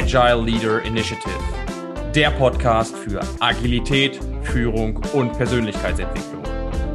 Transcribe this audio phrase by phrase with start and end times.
[0.00, 1.40] Agile Leader Initiative,
[2.14, 6.44] der Podcast für Agilität, Führung und Persönlichkeitsentwicklung.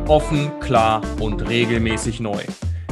[0.08, 2.42] Offen, klar und regelmäßig neu.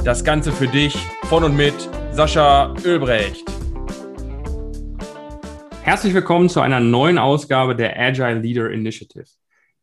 [0.04, 0.98] Das Ganze für dich
[1.30, 3.50] von und mit Sascha Ölbrecht.
[5.82, 9.24] Herzlich willkommen zu einer neuen Ausgabe der Agile Leader Initiative,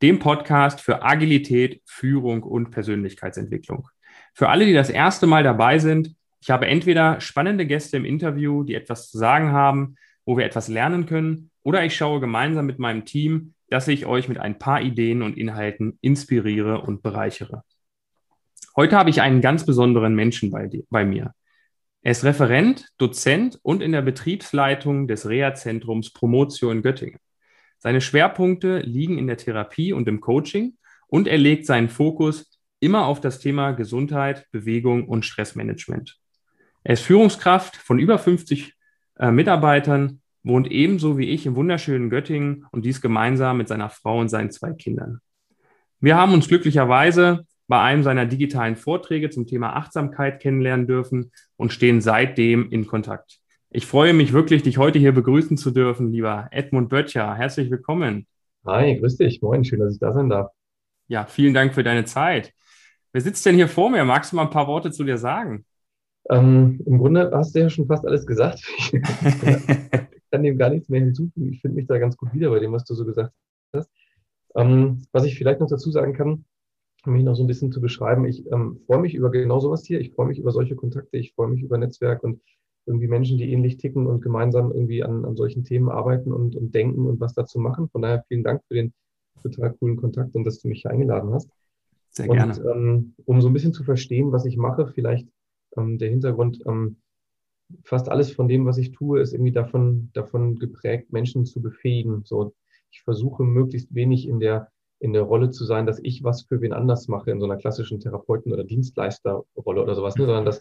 [0.02, 3.88] dem Podcast für Agilität, Führung und Persönlichkeitsentwicklung.
[4.34, 8.62] Für alle, die das erste Mal dabei sind, ich habe entweder spannende Gäste im Interview,
[8.62, 9.96] die etwas zu sagen haben,
[10.28, 14.28] wo wir etwas lernen können, oder ich schaue gemeinsam mit meinem Team, dass ich euch
[14.28, 17.62] mit ein paar Ideen und Inhalten inspiriere und bereichere.
[18.76, 21.32] Heute habe ich einen ganz besonderen Menschen bei, bei mir.
[22.02, 27.20] Er ist Referent, Dozent und in der Betriebsleitung des Reha-Zentrums Promotio in Göttingen.
[27.78, 30.76] Seine Schwerpunkte liegen in der Therapie und im Coaching
[31.06, 36.18] und er legt seinen Fokus immer auf das Thema Gesundheit, Bewegung und Stressmanagement.
[36.84, 38.77] Er ist Führungskraft von über 50
[39.18, 44.18] äh, Mitarbeitern, wohnt ebenso wie ich im wunderschönen Göttingen und dies gemeinsam mit seiner Frau
[44.18, 45.20] und seinen zwei Kindern.
[46.00, 51.72] Wir haben uns glücklicherweise bei einem seiner digitalen Vorträge zum Thema Achtsamkeit kennenlernen dürfen und
[51.72, 53.40] stehen seitdem in Kontakt.
[53.70, 57.34] Ich freue mich wirklich, dich heute hier begrüßen zu dürfen, lieber Edmund Böttcher.
[57.34, 58.26] Herzlich willkommen.
[58.64, 59.42] Hi, grüß dich.
[59.42, 60.50] Moin, schön, dass ich da sein darf.
[61.08, 62.54] Ja, vielen Dank für deine Zeit.
[63.12, 64.04] Wer sitzt denn hier vor mir?
[64.04, 65.66] Magst du mal ein paar Worte zu dir sagen?
[66.30, 68.62] Ähm, Im Grunde hast du ja schon fast alles gesagt.
[68.92, 71.52] ich kann dem gar nichts mehr hinzufügen.
[71.52, 73.32] Ich finde mich da ganz gut wieder bei dem, was du so gesagt
[73.74, 73.90] hast.
[74.54, 76.44] Ähm, was ich vielleicht noch dazu sagen kann,
[77.06, 79.84] um mich noch so ein bisschen zu beschreiben, ich ähm, freue mich über genau sowas
[79.84, 80.00] hier.
[80.00, 81.16] Ich freue mich über solche Kontakte.
[81.16, 82.40] Ich freue mich über Netzwerk und
[82.86, 86.74] irgendwie Menschen, die ähnlich ticken und gemeinsam irgendwie an, an solchen Themen arbeiten und, und
[86.74, 87.88] denken und was dazu machen.
[87.90, 88.92] Von daher vielen Dank für den
[89.42, 91.48] total coolen Kontakt und dass du mich hier eingeladen hast.
[92.10, 92.52] Sehr gerne.
[92.52, 95.28] Und ähm, um so ein bisschen zu verstehen, was ich mache, vielleicht
[95.78, 96.96] ähm, der Hintergrund, ähm,
[97.84, 102.22] fast alles von dem, was ich tue, ist irgendwie davon, davon geprägt, Menschen zu befähigen.
[102.24, 102.54] So,
[102.90, 104.70] ich versuche möglichst wenig in der,
[105.00, 107.56] in der Rolle zu sein, dass ich was für wen anders mache, in so einer
[107.56, 110.26] klassischen Therapeuten- oder Dienstleisterrolle oder sowas, ne?
[110.26, 110.60] sondern dass,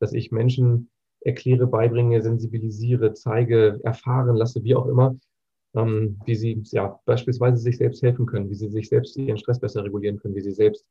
[0.00, 0.90] dass ich Menschen
[1.20, 5.16] erkläre, beibringe, sensibilisiere, zeige, erfahren lasse, wie auch immer,
[5.74, 9.60] ähm, wie sie ja beispielsweise sich selbst helfen können, wie sie sich selbst ihren Stress
[9.60, 10.86] besser regulieren können, wie sie selbst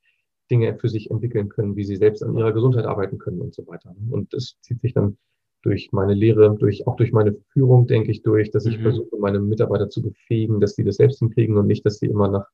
[0.49, 3.67] Dinge für sich entwickeln können, wie sie selbst an ihrer Gesundheit arbeiten können und so
[3.67, 3.95] weiter.
[4.09, 5.17] Und das zieht sich dann
[5.61, 8.83] durch meine Lehre, durch, auch durch meine Führung, denke ich, durch, dass ich mhm.
[8.83, 12.29] versuche, meine Mitarbeiter zu befähigen, dass sie das selbst hinkriegen und nicht, dass sie immer
[12.29, 12.47] nach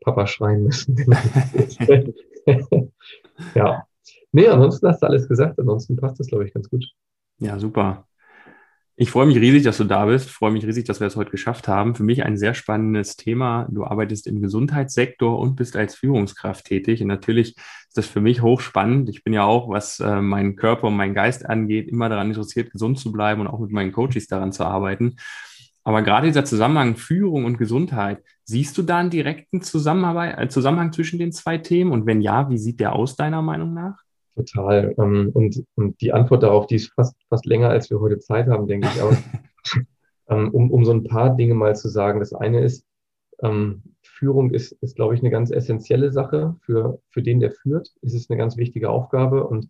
[0.00, 0.96] Papa schreien müssen.
[3.54, 3.86] ja.
[4.32, 5.58] Nee, ansonsten hast du alles gesagt.
[5.58, 6.84] Ansonsten passt das, glaube ich, ganz gut.
[7.38, 8.06] Ja, super.
[9.02, 10.26] Ich freue mich riesig, dass du da bist.
[10.26, 11.94] Ich freue mich riesig, dass wir es heute geschafft haben.
[11.94, 13.66] Für mich ein sehr spannendes Thema.
[13.70, 17.00] Du arbeitest im Gesundheitssektor und bist als Führungskraft tätig.
[17.00, 19.08] Und natürlich ist das für mich hochspannend.
[19.08, 22.72] Ich bin ja auch, was äh, meinen Körper und meinen Geist angeht, immer daran interessiert,
[22.72, 25.16] gesund zu bleiben und auch mit meinen Coaches daran zu arbeiten.
[25.82, 31.18] Aber gerade dieser Zusammenhang Führung und Gesundheit, siehst du da einen direkten äh, Zusammenhang zwischen
[31.18, 31.92] den zwei Themen?
[31.92, 34.04] Und wenn ja, wie sieht der aus deiner Meinung nach?
[34.44, 34.94] Total.
[34.98, 38.46] Ähm, und, und die Antwort darauf, die ist fast, fast länger, als wir heute Zeit
[38.48, 39.02] haben, denke ich.
[39.02, 39.16] Aber
[40.28, 42.20] ähm, um, um so ein paar Dinge mal zu sagen.
[42.20, 42.84] Das eine ist,
[43.42, 47.92] ähm, Führung ist, ist, glaube ich, eine ganz essentielle Sache für, für den, der führt.
[48.02, 49.68] Es ist eine ganz wichtige Aufgabe und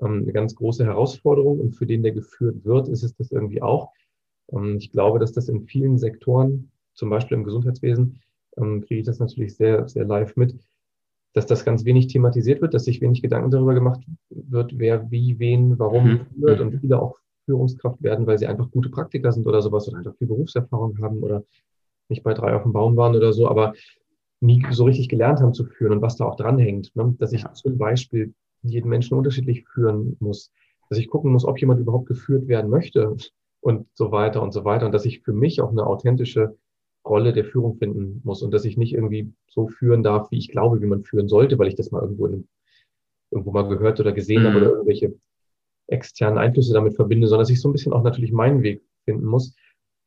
[0.00, 1.60] eine ganz große Herausforderung.
[1.60, 3.92] Und für den, der geführt wird, ist es das irgendwie auch.
[4.78, 8.20] ich glaube, dass das in vielen Sektoren, zum Beispiel im Gesundheitswesen,
[8.56, 10.56] kriege ich das natürlich sehr, sehr live mit,
[11.32, 15.38] dass das ganz wenig thematisiert wird, dass sich wenig Gedanken darüber gemacht wird, wer wie,
[15.38, 16.26] wen, warum mhm.
[16.38, 17.16] führt und viele auch
[17.46, 21.22] Führungskraft werden, weil sie einfach gute Praktiker sind oder sowas oder einfach viel Berufserfahrung haben
[21.22, 21.44] oder
[22.08, 23.74] nicht bei drei auf dem Baum waren oder so, aber
[24.40, 27.14] nie so richtig gelernt haben zu führen und was da auch dranhängt, ne?
[27.18, 30.52] dass ich zum Beispiel jeden Menschen unterschiedlich führen muss,
[30.88, 33.16] dass ich gucken muss, ob jemand überhaupt geführt werden möchte
[33.60, 36.56] und so weiter und so weiter und dass ich für mich auch eine authentische
[37.04, 40.48] Rolle der Führung finden muss und dass ich nicht irgendwie so führen darf, wie ich
[40.48, 42.48] glaube, wie man führen sollte, weil ich das mal irgendwo, in,
[43.30, 44.46] irgendwo mal gehört oder gesehen mhm.
[44.46, 45.14] habe oder irgendwelche
[45.88, 49.26] externen Einflüsse damit verbinde, sondern dass ich so ein bisschen auch natürlich meinen Weg finden
[49.26, 49.54] muss.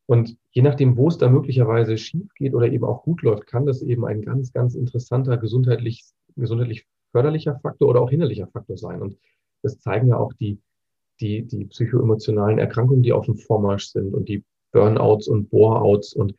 [0.07, 3.65] Und je nachdem, wo es da möglicherweise schief geht oder eben auch gut läuft, kann
[3.65, 6.03] das eben ein ganz, ganz interessanter gesundheitlich,
[6.35, 9.01] gesundheitlich förderlicher Faktor oder auch hinderlicher Faktor sein.
[9.01, 9.17] Und
[9.63, 10.59] das zeigen ja auch die,
[11.19, 16.35] die, die psychoemotionalen Erkrankungen, die auf dem Vormarsch sind und die Burnouts und Boreouts und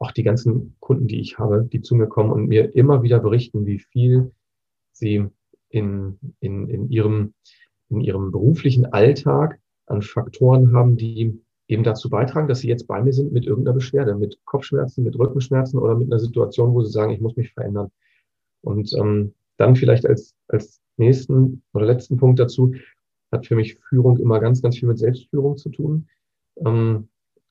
[0.00, 3.18] auch die ganzen Kunden, die ich habe, die zu mir kommen und mir immer wieder
[3.18, 4.32] berichten, wie viel
[4.92, 5.26] sie
[5.70, 7.34] in, in, in, ihrem,
[7.88, 13.02] in ihrem beruflichen Alltag an Faktoren haben, die eben dazu beitragen, dass sie jetzt bei
[13.02, 16.90] mir sind mit irgendeiner Beschwerde, mit Kopfschmerzen, mit Rückenschmerzen oder mit einer Situation, wo sie
[16.90, 17.90] sagen, ich muss mich verändern.
[18.62, 22.72] Und ähm, dann vielleicht als, als nächsten oder letzten Punkt dazu,
[23.30, 26.08] hat für mich Führung immer ganz, ganz viel mit Selbstführung zu tun.
[26.64, 27.08] Ähm,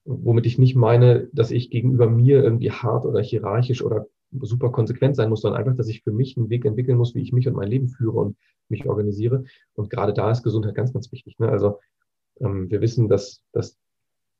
[0.07, 4.07] womit ich nicht meine, dass ich gegenüber mir irgendwie hart oder hierarchisch oder
[4.41, 7.21] super konsequent sein muss, sondern einfach, dass ich für mich einen Weg entwickeln muss, wie
[7.21, 8.37] ich mich und mein Leben führe und
[8.69, 9.43] mich organisiere.
[9.73, 11.37] Und gerade da ist Gesundheit ganz, ganz wichtig.
[11.39, 11.49] Ne?
[11.49, 11.79] Also
[12.39, 13.77] ähm, wir wissen, dass, dass,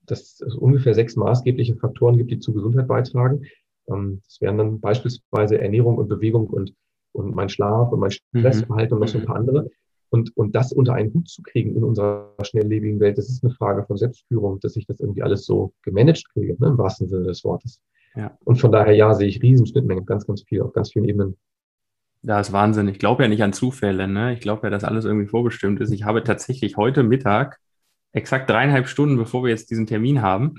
[0.06, 3.44] dass es ungefähr sechs maßgebliche Faktoren gibt, die zu Gesundheit beitragen.
[3.90, 6.74] Ähm, das wären dann beispielsweise Ernährung und Bewegung und,
[7.12, 9.02] und mein Schlaf und mein Stressverhalten mhm.
[9.02, 9.69] und noch so ein paar andere.
[10.09, 13.54] Und, und das unter einen Hut zu kriegen in unserer schnelllebigen Welt, das ist eine
[13.54, 17.25] Frage von Selbstführung, dass ich das irgendwie alles so gemanagt kriege, ne, im wahrsten Sinne
[17.25, 17.81] des Wortes.
[18.15, 18.38] Ja.
[18.45, 21.38] Und von daher, ja, sehe ich Riesenschnittmengen, ganz, ganz viel, auf ganz vielen Ebenen.
[22.24, 22.88] Ja, ist Wahnsinn.
[22.88, 24.07] Ich glaube ja nicht an Zufälle.
[24.07, 24.33] Ne?
[24.33, 25.92] Ich glaube ja, dass alles irgendwie vorbestimmt ist.
[25.92, 27.59] Ich habe tatsächlich heute Mittag,
[28.12, 30.56] exakt dreieinhalb Stunden, bevor wir jetzt diesen Termin haben,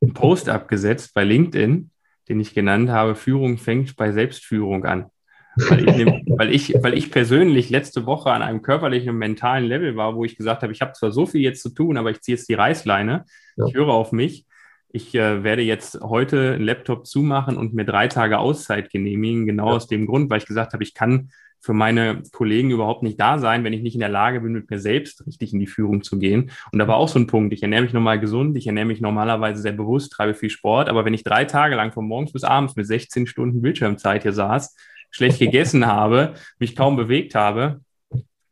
[0.00, 1.90] einen Post abgesetzt bei LinkedIn,
[2.28, 5.10] den ich genannt habe, Führung fängt bei Selbstführung an.
[5.56, 9.96] Weil ich, weil, ich, weil ich persönlich letzte Woche an einem körperlichen und mentalen Level
[9.96, 12.20] war, wo ich gesagt habe, ich habe zwar so viel jetzt zu tun, aber ich
[12.22, 13.24] ziehe jetzt die Reißleine,
[13.56, 13.66] ja.
[13.66, 14.46] ich höre auf mich.
[14.94, 19.68] Ich äh, werde jetzt heute einen Laptop zumachen und mir drei Tage Auszeit genehmigen, genau
[19.68, 19.76] ja.
[19.76, 21.30] aus dem Grund, weil ich gesagt habe, ich kann
[21.62, 24.68] für meine Kollegen überhaupt nicht da sein, wenn ich nicht in der Lage bin, mit
[24.68, 26.50] mir selbst richtig in die Führung zu gehen.
[26.72, 27.54] Und da war auch so ein Punkt.
[27.54, 31.04] Ich ernähre mich normal gesund, ich ernähre mich normalerweise sehr bewusst, treibe viel Sport, aber
[31.04, 34.74] wenn ich drei Tage lang von morgens bis abends mit 16 Stunden Bildschirmzeit hier saß,
[35.12, 37.80] schlecht gegessen habe, mich kaum bewegt habe,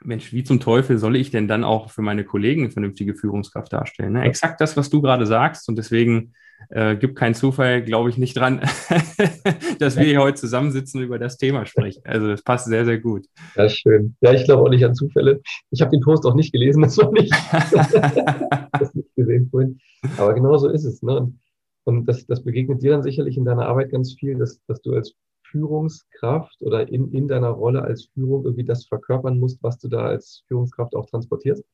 [0.02, 3.72] Mensch, wie zum Teufel soll ich denn dann auch für meine Kollegen eine vernünftige Führungskraft
[3.72, 4.14] darstellen?
[4.14, 4.22] Ne?
[4.22, 5.68] Exakt das, was du gerade sagst.
[5.68, 6.32] Und deswegen
[6.70, 8.60] äh, gibt keinen Zufall, glaube ich, nicht dran,
[9.78, 12.02] dass wir hier heute zusammensitzen und über das Thema sprechen.
[12.04, 13.26] Also das passt sehr, sehr gut.
[13.56, 14.16] Ja, schön.
[14.20, 15.40] Ja, ich glaube auch nicht an Zufälle.
[15.70, 17.32] Ich habe den Post auch nicht gelesen, das war nicht,
[18.78, 19.78] das nicht gesehen vorhin.
[20.16, 21.02] Aber genau so ist es.
[21.02, 21.16] Ne?
[21.16, 21.40] Und,
[21.84, 24.94] und das, das begegnet dir dann sicherlich in deiner Arbeit ganz viel, dass, dass du
[24.94, 25.14] als
[25.50, 30.06] Führungskraft oder in, in deiner Rolle als Führung irgendwie das verkörpern musst, was du da
[30.06, 31.64] als Führungskraft auch transportierst.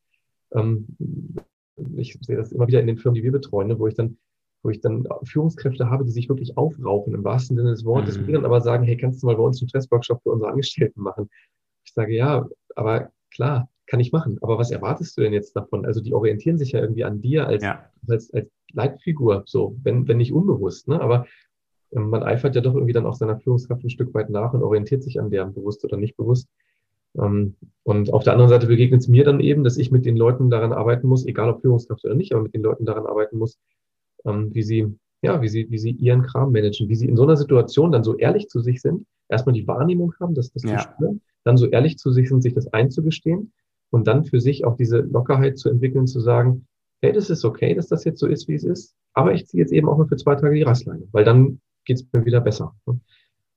[0.53, 0.87] Ähm,
[1.97, 4.19] ich sehe das immer wieder in den Firmen, die wir betreuen, ne, wo ich dann
[4.67, 8.27] wo ich dann Führungskräfte habe, die sich wirklich aufrauchen, im wahrsten Sinne des Wortes, mhm.
[8.27, 11.03] die dann aber sagen, hey, kannst du mal bei uns einen Stressworkshop für unsere Angestellten
[11.03, 11.31] machen?
[11.85, 14.39] Ich sage, ja, aber klar, kann ich machen.
[14.43, 15.87] Aber was erwartest du denn jetzt davon?
[15.87, 17.89] Also die orientieren sich ja irgendwie an dir als, ja.
[18.09, 20.89] als, als Leitfigur, so, wenn, wenn nicht unbewusst.
[20.89, 21.01] Ne?
[21.01, 21.27] Aber
[21.93, 25.03] man eifert ja doch irgendwie dann auch seiner Führungskraft ein Stück weit nach und orientiert
[25.03, 26.49] sich an der, bewusst oder nicht bewusst.
[27.19, 30.17] Ähm, und auf der anderen Seite begegnet es mir dann eben, dass ich mit den
[30.17, 33.39] Leuten daran arbeiten muss, egal ob Führungskraft oder nicht, aber mit den Leuten daran arbeiten
[33.39, 33.59] muss,
[34.25, 37.23] ähm, wie sie, ja, wie sie, wie sie ihren Kram managen, wie sie in so
[37.23, 40.79] einer Situation dann so ehrlich zu sich sind, erstmal die Wahrnehmung haben, dass das ja.
[40.79, 43.53] zu spüren, dann so ehrlich zu sich sind, sich das einzugestehen
[43.91, 46.67] und dann für sich auch diese Lockerheit zu entwickeln, zu sagen,
[47.01, 49.63] hey, das ist okay, dass das jetzt so ist, wie es ist, aber ich ziehe
[49.63, 52.41] jetzt eben auch mal für zwei Tage die Rastleine, weil dann geht es mir wieder
[52.43, 52.75] besser.
[52.85, 53.01] Und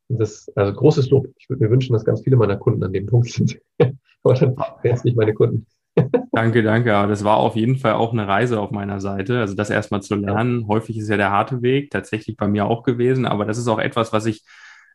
[0.07, 1.27] das, also großes Lob.
[1.37, 3.59] Ich würde mir wünschen, dass ganz viele meiner Kunden an dem Punkt sind.
[4.23, 5.67] Aber dann wären es nicht meine Kunden.
[6.31, 6.95] danke, danke.
[6.95, 9.39] Aber das war auf jeden Fall auch eine Reise auf meiner Seite.
[9.39, 10.67] Also das erstmal zu lernen.
[10.67, 13.25] Häufig ist ja der harte Weg, tatsächlich bei mir auch gewesen.
[13.25, 14.43] Aber das ist auch etwas, was ich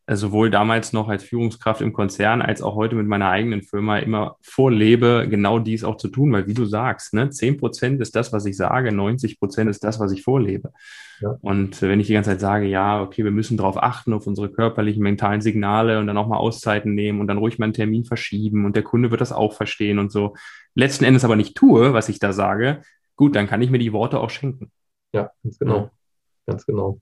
[0.06, 4.36] sowohl damals noch als Führungskraft im Konzern als auch heute mit meiner eigenen Firma immer
[4.42, 8.32] vorlebe, genau dies auch zu tun, weil wie du sagst, ne, 10 Prozent ist das,
[8.32, 10.72] was ich sage, 90 Prozent ist das, was ich vorlebe.
[11.20, 11.38] Ja.
[11.40, 14.50] Und wenn ich die ganze Zeit sage, ja, okay, wir müssen darauf achten, auf unsere
[14.50, 18.04] körperlichen, mentalen Signale und dann auch mal Auszeiten nehmen und dann ruhig mal einen Termin
[18.04, 20.34] verschieben und der Kunde wird das auch verstehen und so,
[20.74, 22.82] letzten Endes aber nicht tue, was ich da sage,
[23.16, 24.70] gut, dann kann ich mir die Worte auch schenken.
[25.12, 25.76] Ja, ganz genau.
[25.76, 25.90] Ja.
[26.46, 27.00] Ganz genau.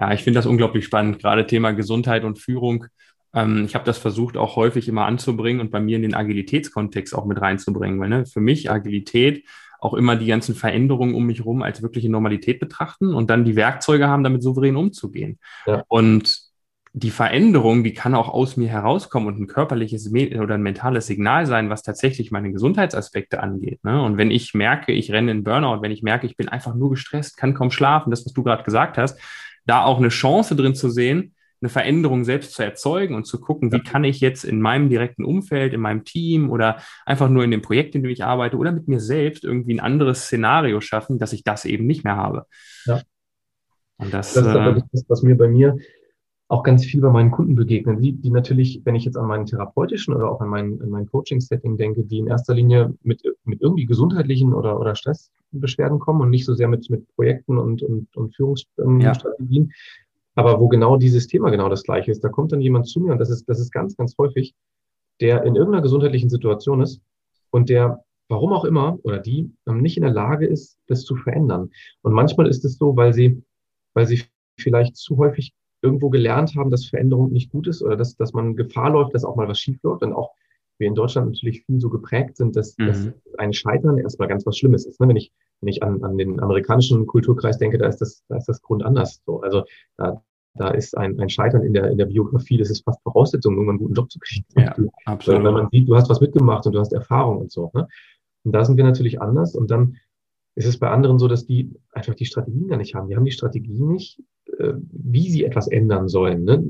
[0.00, 2.86] Ja, ich finde das unglaublich spannend, gerade Thema Gesundheit und Führung.
[3.34, 7.14] Ähm, ich habe das versucht auch häufig immer anzubringen und bei mir in den Agilitätskontext
[7.14, 9.44] auch mit reinzubringen, weil ne, für mich Agilität
[9.80, 13.56] auch immer die ganzen Veränderungen um mich herum als wirkliche Normalität betrachten und dann die
[13.56, 15.38] Werkzeuge haben, damit souverän umzugehen.
[15.66, 15.84] Ja.
[15.88, 16.48] Und
[16.92, 21.46] die Veränderung, die kann auch aus mir herauskommen und ein körperliches oder ein mentales Signal
[21.46, 23.84] sein, was tatsächlich meine Gesundheitsaspekte angeht.
[23.84, 24.02] Ne?
[24.02, 26.90] Und wenn ich merke, ich renne in Burnout, wenn ich merke, ich bin einfach nur
[26.90, 29.20] gestresst, kann kaum schlafen, das, was du gerade gesagt hast,
[29.68, 33.72] da auch eine Chance drin zu sehen, eine Veränderung selbst zu erzeugen und zu gucken,
[33.72, 37.50] wie kann ich jetzt in meinem direkten Umfeld, in meinem Team oder einfach nur in
[37.50, 41.18] dem Projekt, in dem ich arbeite oder mit mir selbst irgendwie ein anderes Szenario schaffen,
[41.18, 42.46] dass ich das eben nicht mehr habe.
[42.86, 43.02] Ja.
[43.96, 45.76] Und das, das ist aber äh, das, was mir bei mir
[46.48, 49.44] auch ganz viel bei meinen Kunden begegnen, die, die natürlich, wenn ich jetzt an meinen
[49.44, 53.60] therapeutischen oder auch an mein, an mein Coaching-Setting denke, die in erster Linie mit, mit
[53.60, 58.16] irgendwie gesundheitlichen oder, oder Stressbeschwerden kommen und nicht so sehr mit, mit Projekten und, und,
[58.16, 59.70] und Führungsstrategien, ja.
[60.36, 62.24] aber wo genau dieses Thema genau das gleiche ist.
[62.24, 64.54] Da kommt dann jemand zu mir und das ist, das ist ganz, ganz häufig,
[65.20, 67.02] der in irgendeiner gesundheitlichen Situation ist
[67.50, 71.14] und der, warum auch immer, oder die ähm, nicht in der Lage ist, das zu
[71.14, 71.70] verändern.
[72.00, 73.42] Und manchmal ist es so, weil sie,
[73.92, 74.22] weil sie
[74.56, 78.56] vielleicht zu häufig irgendwo gelernt haben, dass Veränderung nicht gut ist oder dass, dass man
[78.56, 80.02] Gefahr läuft, dass auch mal was schief läuft.
[80.02, 80.32] Und auch
[80.78, 82.86] wir in Deutschland natürlich viel so geprägt sind, dass, mhm.
[82.86, 85.00] dass ein Scheitern erstmal ganz was Schlimmes ist.
[85.00, 85.08] Ne?
[85.08, 88.48] Wenn ich wenn ich an, an den amerikanischen Kulturkreis denke, da ist das, da ist
[88.48, 89.40] das Grund anders so.
[89.40, 89.64] Also
[89.96, 90.22] da,
[90.54, 93.68] da ist ein, ein Scheitern in der, in der Biografie, das ist fast Voraussetzung, um
[93.68, 94.46] einen guten Job zu kriegen.
[94.56, 95.44] Ja, absolut.
[95.44, 97.70] Weil man sieht, du hast was mitgemacht und du hast Erfahrung und so.
[97.74, 97.88] Ne?
[98.44, 99.54] Und da sind wir natürlich anders.
[99.54, 99.96] Und dann
[100.54, 103.08] ist es bei anderen so, dass die einfach die Strategien gar nicht haben.
[103.08, 104.20] Die haben die Strategie nicht,
[104.58, 106.44] wie sie etwas ändern sollen.
[106.44, 106.64] Ne?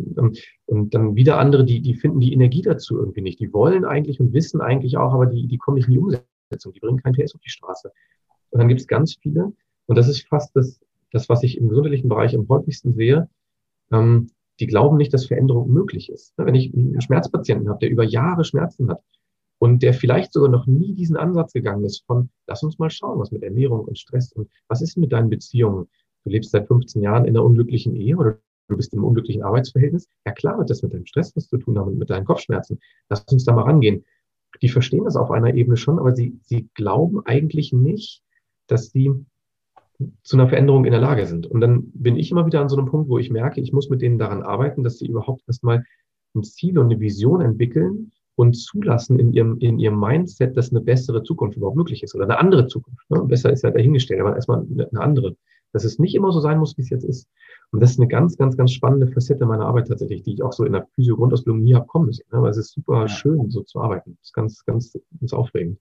[0.66, 3.40] Und dann wieder andere, die, die finden die Energie dazu irgendwie nicht.
[3.40, 6.73] Die wollen eigentlich und wissen eigentlich auch, aber die, die kommen nicht in die Umsetzung.
[6.73, 7.90] Die bringen kein PS auf die Straße.
[8.50, 9.52] Und dann gibt es ganz viele,
[9.87, 10.80] und das ist fast das,
[11.12, 13.28] das, was ich im gesundheitlichen Bereich am häufigsten sehe,
[13.90, 14.30] ähm,
[14.61, 16.35] die glauben nicht, dass Veränderung möglich ist.
[16.37, 19.02] Wenn ich einen Schmerzpatienten habe, der über Jahre Schmerzen hat
[19.59, 23.18] und der vielleicht sogar noch nie diesen Ansatz gegangen ist von, lass uns mal schauen,
[23.18, 25.88] was mit Ernährung und Stress und was ist mit deinen Beziehungen?
[26.28, 30.08] Du lebst seit 15 Jahren in einer unglücklichen Ehe oder du bist im unglücklichen Arbeitsverhältnis.
[30.26, 32.78] Ja klar wird das mit deinem Stress was zu tun haben und mit deinen Kopfschmerzen.
[33.08, 34.04] Lass uns da mal rangehen.
[34.61, 38.23] Die verstehen das auf einer Ebene schon, aber sie, sie glauben eigentlich nicht,
[38.66, 39.11] dass sie
[40.23, 41.47] zu einer Veränderung in der Lage sind.
[41.47, 43.88] Und dann bin ich immer wieder an so einem Punkt, wo ich merke, ich muss
[43.88, 45.85] mit denen daran arbeiten, dass sie überhaupt erstmal
[46.35, 50.80] ein Ziel und eine Vision entwickeln und zulassen in ihrem, in ihrem Mindset, dass eine
[50.82, 53.11] bessere Zukunft überhaupt möglich ist oder eine andere Zukunft.
[53.11, 53.23] Ne?
[53.25, 55.35] Besser ist ja dahingestellt, aber erstmal eine andere.
[55.72, 57.28] Dass es nicht immer so sein muss, wie es jetzt ist.
[57.70, 60.52] Und das ist eine ganz, ganz, ganz spannende Facette meiner Arbeit tatsächlich, die ich auch
[60.52, 62.26] so in der Physio-Grundausbildung nie habe kommen sehen.
[62.32, 62.40] Ne?
[62.40, 63.08] Weil es ist super ja.
[63.08, 64.16] schön, so zu arbeiten.
[64.18, 65.78] Das ist ganz, ganz, ganz aufregend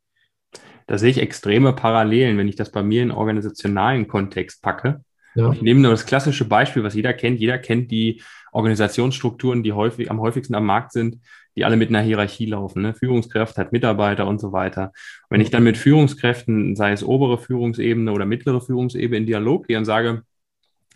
[0.87, 5.03] da sehe ich extreme Parallelen, wenn ich das bei mir in organisationalen Kontext packe.
[5.35, 5.51] Ja.
[5.51, 7.39] Ich nehme nur das klassische Beispiel, was jeder kennt.
[7.39, 11.19] Jeder kennt die Organisationsstrukturen, die häufig, am häufigsten am Markt sind,
[11.57, 12.83] die alle mit einer Hierarchie laufen.
[12.83, 12.93] Ne?
[12.93, 14.91] Führungskraft hat Mitarbeiter und so weiter.
[15.23, 19.67] Und wenn ich dann mit Führungskräften, sei es obere Führungsebene oder mittlere Führungsebene, in Dialog
[19.67, 20.21] gehe und sage,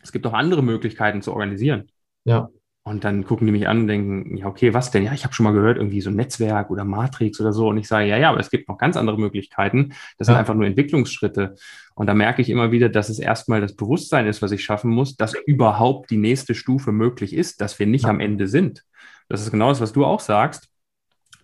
[0.04, 1.90] es gibt auch andere Möglichkeiten zu organisieren.
[2.26, 2.50] Ja.
[2.84, 5.04] Und dann gucken die mich an und denken, ja, okay, was denn?
[5.04, 7.68] Ja, ich habe schon mal gehört, irgendwie so Netzwerk oder Matrix oder so.
[7.70, 9.90] Und ich sage, ja, ja, aber es gibt noch ganz andere Möglichkeiten.
[10.18, 10.34] Das ja.
[10.34, 11.56] sind einfach nur Entwicklungsschritte.
[11.96, 14.92] Und da merke ich immer wieder, dass es erstmal das Bewusstsein ist, was ich schaffen
[14.92, 18.10] muss, dass überhaupt die nächste Stufe möglich ist, dass wir nicht ja.
[18.10, 18.84] am Ende sind.
[19.32, 20.68] Das ist genau das, was du auch sagst.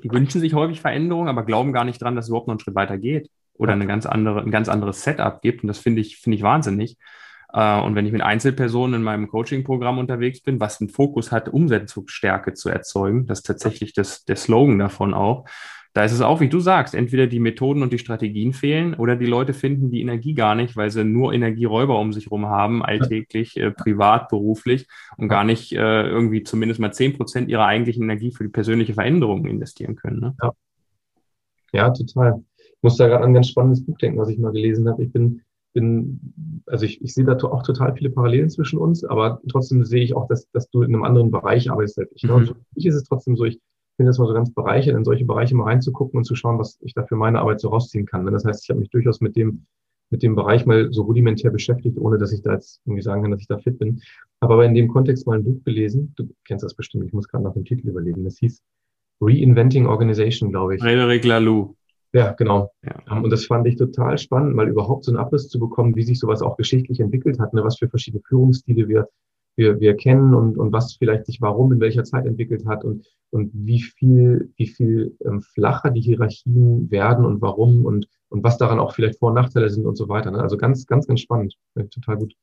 [0.03, 2.59] Die wünschen sich häufig Veränderungen, aber glauben gar nicht dran, dass es überhaupt noch einen
[2.59, 5.63] Schritt weiter geht oder eine ganz andere, ein ganz anderes Setup gibt.
[5.63, 6.97] Und das finde ich, finde ich wahnsinnig.
[7.53, 11.47] Äh, und wenn ich mit Einzelpersonen in meinem Coaching-Programm unterwegs bin, was einen Fokus hat,
[11.47, 15.45] Umsetzungsstärke zu erzeugen, das ist tatsächlich das, der Slogan davon auch.
[15.97, 19.15] Da ist es auch, wie du sagst, entweder die Methoden und die Strategien fehlen oder
[19.15, 22.85] die Leute finden die Energie gar nicht, weil sie nur Energieräuber um sich herum haben,
[22.85, 24.87] alltäglich, äh, privat, beruflich
[25.17, 28.93] und gar nicht äh, irgendwie zumindest mal zehn Prozent ihrer eigentlichen Energie für die persönliche
[28.93, 30.19] Veränderung investieren können.
[30.19, 30.35] Ne?
[30.39, 30.51] Ja.
[31.73, 32.43] ja, total.
[32.59, 35.03] Ich muss da gerade an ein ganz spannendes Buch denken, was ich mal gelesen habe.
[35.03, 35.41] Ich bin
[35.73, 40.03] bin, also ich, ich sehe da auch total viele Parallelen zwischen uns, aber trotzdem sehe
[40.03, 42.23] ich auch, dass, dass du in einem anderen Bereich arbeitest als ich.
[42.23, 42.37] Ne?
[42.37, 42.45] Mhm.
[42.45, 43.59] Für mich ist es trotzdem so, ich
[43.97, 46.79] finde das mal so ganz bereichert, in solche Bereiche mal reinzugucken und zu schauen, was
[46.81, 48.23] ich da für meine Arbeit so rausziehen kann.
[48.23, 48.31] Ne?
[48.31, 49.65] Das heißt, ich habe mich durchaus mit dem,
[50.11, 53.31] mit dem Bereich mal so rudimentär beschäftigt, ohne dass ich da jetzt irgendwie sagen kann,
[53.31, 54.01] dass ich da fit bin.
[54.41, 56.13] Habe aber in dem Kontext mal ein Buch gelesen.
[56.15, 58.23] Du kennst das bestimmt, ich muss gerade nach dem Titel überlegen.
[58.23, 58.61] Das hieß
[59.19, 60.81] Reinventing Organization, glaube ich.
[60.81, 61.75] Frederic Laloux.
[62.13, 62.71] Ja, genau.
[62.83, 63.01] Ja.
[63.11, 66.03] Ähm, und das fand ich total spannend, mal überhaupt so einen Abriss zu bekommen, wie
[66.03, 69.09] sich sowas auch geschichtlich entwickelt hat, ne, was für verschiedene Führungsstile wir,
[69.57, 73.05] wir, wir kennen und, und was vielleicht sich warum in welcher Zeit entwickelt hat und,
[73.31, 78.57] und wie viel, wie viel ähm, flacher die Hierarchien werden und warum und, und was
[78.57, 80.31] daran auch vielleicht Vor- und Nachteile sind und so weiter.
[80.31, 80.39] Ne?
[80.39, 81.55] Also ganz, ganz, ganz spannend.
[81.75, 82.35] Ja, total gut.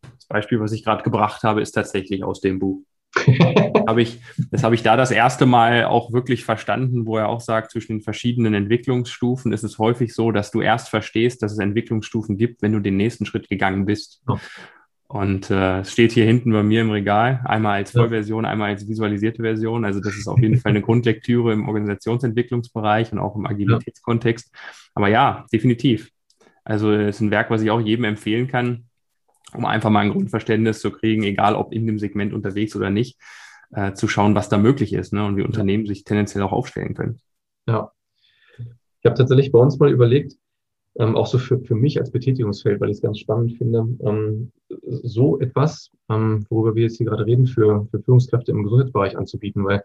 [0.00, 2.80] Das Beispiel, was ich gerade gebracht habe, ist tatsächlich aus dem Buch.
[3.86, 7.42] habe ich, das habe ich da das erste Mal auch wirklich verstanden, wo er auch
[7.42, 11.58] sagt, zwischen den verschiedenen Entwicklungsstufen ist es häufig so, dass du erst verstehst, dass es
[11.58, 14.22] Entwicklungsstufen gibt, wenn du den nächsten Schritt gegangen bist.
[14.26, 14.38] Oh.
[15.12, 18.88] Und äh, es steht hier hinten bei mir im Regal, einmal als Vollversion, einmal als
[18.88, 19.84] visualisierte Version.
[19.84, 24.50] Also das ist auf jeden Fall eine Grundlektüre im Organisationsentwicklungsbereich und auch im Agilitätskontext.
[24.94, 26.10] Aber ja, definitiv.
[26.64, 28.86] Also es ist ein Werk, was ich auch jedem empfehlen kann,
[29.52, 33.20] um einfach mal ein Grundverständnis zu kriegen, egal ob in dem Segment unterwegs oder nicht,
[33.72, 36.94] äh, zu schauen, was da möglich ist ne, und wie Unternehmen sich tendenziell auch aufstellen
[36.94, 37.20] können.
[37.68, 37.92] Ja.
[38.56, 40.36] Ich habe tatsächlich bei uns mal überlegt,
[40.96, 44.52] ähm, auch so für, für mich als Betätigungsfeld, weil ich es ganz spannend finde, ähm,
[44.86, 49.64] so etwas, ähm, worüber wir jetzt hier gerade reden, für, für Führungskräfte im Gesundheitsbereich anzubieten,
[49.64, 49.82] weil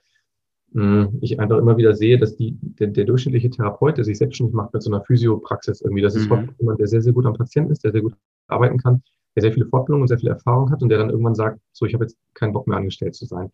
[0.73, 4.53] mh, ich einfach immer wieder sehe, dass die, der, der durchschnittliche Therapeut, der sich selbstständig
[4.53, 6.49] macht mit so einer Physiopraxis irgendwie, das ist mhm.
[6.59, 8.13] jemand, der sehr, sehr gut am Patienten ist, der sehr gut
[8.47, 9.01] arbeiten kann,
[9.35, 11.85] der sehr viele Fortbildungen und sehr viel Erfahrung hat und der dann irgendwann sagt, so,
[11.85, 13.49] ich habe jetzt keinen Bock mehr angestellt zu sein.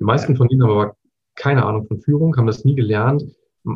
[0.00, 0.96] Die meisten von ihnen haben aber
[1.34, 3.24] keine Ahnung von Führung, haben das nie gelernt.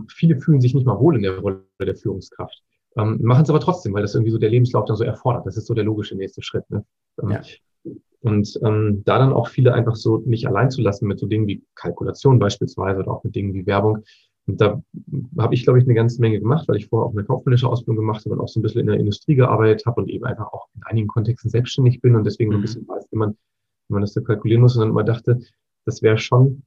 [0.09, 2.63] Viele fühlen sich nicht mal wohl in der Rolle der Führungskraft.
[2.99, 5.47] Ähm, machen es aber trotzdem, weil das irgendwie so der Lebenslauf dann so erfordert.
[5.47, 6.69] Das ist so der logische nächste Schritt.
[6.71, 6.85] Ne?
[7.23, 7.41] Ähm, ja.
[8.21, 11.47] Und ähm, da dann auch viele einfach so nicht allein zu lassen mit so Dingen
[11.47, 14.03] wie Kalkulation beispielsweise oder auch mit Dingen wie Werbung,
[14.49, 14.83] Und da
[15.39, 18.05] habe ich, glaube ich, eine ganze Menge gemacht, weil ich vorher auch eine kaufmännische Ausbildung
[18.05, 20.53] gemacht habe und auch so ein bisschen in der Industrie gearbeitet habe und eben einfach
[20.53, 22.57] auch in einigen Kontexten selbstständig bin und deswegen mhm.
[22.57, 23.37] ein bisschen weiß, wie man,
[23.89, 25.39] wie man das so kalkulieren muss und dann immer dachte,
[25.85, 26.63] das wäre schon,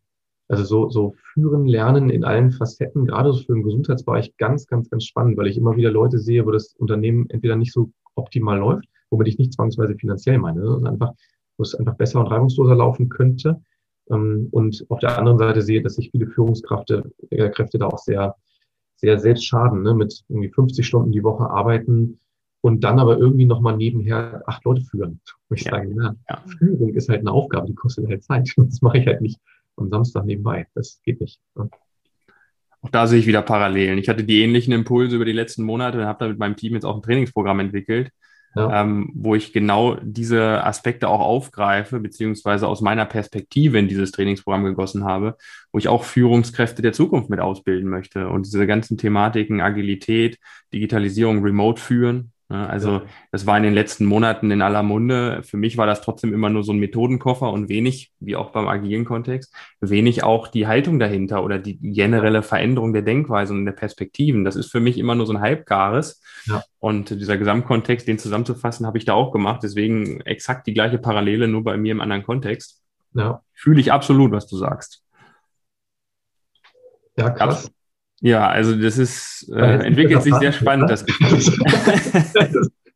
[0.52, 4.90] also so, so führen, lernen in allen Facetten, gerade so für den Gesundheitsbereich ganz, ganz,
[4.90, 8.60] ganz spannend, weil ich immer wieder Leute sehe, wo das Unternehmen entweder nicht so optimal
[8.60, 11.14] läuft, womit ich nicht zwangsweise finanziell meine, sondern einfach,
[11.58, 13.62] wo es einfach besser und reibungsloser laufen könnte
[14.10, 18.00] ähm, und auf der anderen Seite sehe, dass sich viele Führungskräfte äh, Kräfte da auch
[18.00, 18.36] sehr,
[18.98, 19.94] sehr selbst schaden, ne?
[19.94, 22.20] mit irgendwie 50 Stunden die Woche arbeiten
[22.60, 25.22] und dann aber irgendwie nochmal nebenher acht Leute führen.
[25.50, 25.72] Ich ja.
[25.72, 26.44] sage, na, ja.
[26.60, 28.54] Führung ist halt eine Aufgabe, die kostet halt Zeit.
[28.58, 29.40] Das mache ich halt nicht
[29.82, 30.68] am Samstag nebenbei.
[30.74, 31.40] Das geht nicht.
[31.56, 31.70] Ne?
[32.82, 34.00] Auch da sehe ich wieder Parallelen.
[34.00, 36.74] Ich hatte die ähnlichen Impulse über die letzten Monate und habe da mit meinem Team
[36.74, 38.10] jetzt auch ein Trainingsprogramm entwickelt,
[38.56, 38.82] ja.
[38.82, 44.64] ähm, wo ich genau diese Aspekte auch aufgreife, beziehungsweise aus meiner Perspektive in dieses Trainingsprogramm
[44.64, 45.38] gegossen habe,
[45.72, 50.40] wo ich auch Führungskräfte der Zukunft mit ausbilden möchte und diese ganzen Thematiken Agilität,
[50.74, 52.31] Digitalisierung, Remote führen?
[52.52, 55.42] Also das war in den letzten Monaten in aller Munde.
[55.44, 58.68] Für mich war das trotzdem immer nur so ein Methodenkoffer und wenig, wie auch beim
[58.68, 63.72] agilen Kontext, wenig auch die Haltung dahinter oder die generelle Veränderung der Denkweise und der
[63.72, 64.44] Perspektiven.
[64.44, 66.22] Das ist für mich immer nur so ein Halbgares.
[66.46, 66.64] Ja.
[66.80, 69.62] Und dieser Gesamtkontext, den zusammenzufassen, habe ich da auch gemacht.
[69.64, 72.82] Deswegen exakt die gleiche Parallele, nur bei mir im anderen Kontext.
[73.14, 73.42] Ja.
[73.54, 75.04] Fühle ich absolut, was du sagst.
[77.18, 77.72] Ja, krass.
[78.22, 81.58] Ja, also das ist, äh, entwickelt sich sehr spannend, das Gefühl.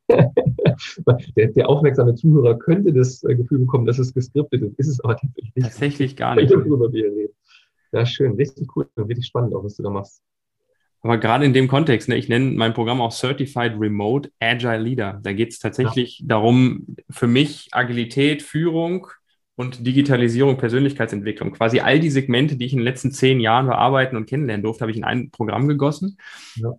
[1.36, 4.79] der, der, aufmerksame Zuhörer könnte das äh, Gefühl bekommen, dass es geskriptet ist.
[4.79, 5.65] Ist es aber tatsächlich nicht.
[5.65, 6.51] Tatsächlich gar nicht.
[6.51, 7.34] Worüber wir reden.
[7.91, 8.36] Ja, schön.
[8.36, 10.22] Richtig cool und richtig spannend auch, was du da machst.
[11.01, 15.20] Aber gerade in dem Kontext, ne, ich nenne mein Programm auch Certified Remote Agile Leader.
[15.24, 16.25] Da geht es tatsächlich ja.
[16.27, 19.08] darum, für mich Agilität, Führung
[19.56, 21.52] und Digitalisierung, Persönlichkeitsentwicklung.
[21.52, 24.82] Quasi all die Segmente, die ich in den letzten zehn Jahren bearbeiten und kennenlernen durfte,
[24.82, 26.18] habe ich in ein Programm gegossen.
[26.56, 26.74] Ja.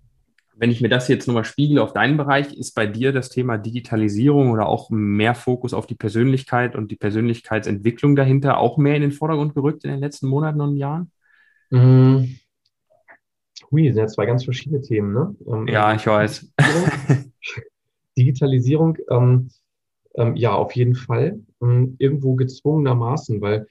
[0.59, 3.59] Wenn ich mir das jetzt nochmal spiegele auf deinen Bereich, ist bei dir das Thema
[3.59, 9.03] Digitalisierung oder auch mehr Fokus auf die Persönlichkeit und die Persönlichkeitsentwicklung dahinter auch mehr in
[9.03, 11.11] den Vordergrund gerückt in den letzten Monaten und Jahren?
[11.71, 12.39] Mhm.
[13.71, 15.35] Hui, sind ja zwei ganz verschiedene Themen, ne?
[15.47, 16.53] Ähm, ja, ich weiß.
[18.17, 19.51] Digitalisierung, ähm,
[20.17, 21.41] ähm, ja, auf jeden Fall.
[21.63, 23.67] Ähm, irgendwo gezwungenermaßen, weil,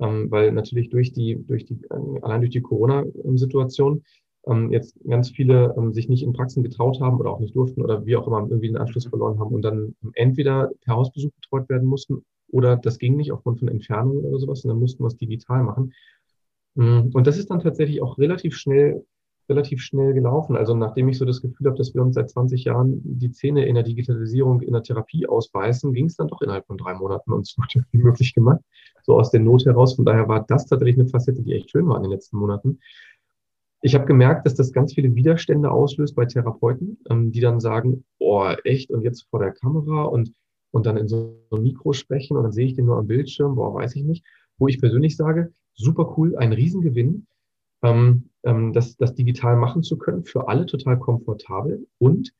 [0.00, 4.04] ähm, weil natürlich durch die, durch die, äh, allein durch die Corona-Situation
[4.46, 7.82] ähm, jetzt ganz viele ähm, sich nicht in Praxen getraut haben oder auch nicht durften
[7.82, 11.68] oder wie auch immer irgendwie den Anschluss verloren haben und dann entweder per Hausbesuch betreut
[11.68, 15.08] werden mussten oder das ging nicht aufgrund von Entfernungen oder sowas und dann mussten wir
[15.08, 15.92] es digital machen.
[16.74, 19.04] Mm, und das ist dann tatsächlich auch relativ schnell
[19.48, 20.56] relativ schnell gelaufen.
[20.56, 23.66] Also nachdem ich so das Gefühl habe, dass wir uns seit 20 Jahren die Zähne
[23.66, 27.32] in der Digitalisierung, in der Therapie ausbeißen, ging es dann doch innerhalb von drei Monaten
[27.32, 27.56] uns
[27.92, 28.60] wie möglich gemacht.
[29.02, 29.94] So aus der Not heraus.
[29.94, 32.80] Von daher war das tatsächlich eine Facette, die echt schön war in den letzten Monaten.
[33.82, 38.04] Ich habe gemerkt, dass das ganz viele Widerstände auslöst bei Therapeuten, ähm, die dann sagen,
[38.18, 40.32] oh, echt, und jetzt vor der Kamera und,
[40.72, 43.54] und dann in so einem Mikro sprechen und dann sehe ich den nur am Bildschirm,
[43.54, 44.24] boah, weiß ich nicht.
[44.58, 47.26] Wo ich persönlich sage, super cool, ein Riesengewinn,
[47.82, 51.86] ähm, ähm, das, das digital machen zu können, für alle total komfortabel.
[51.98, 52.32] Und,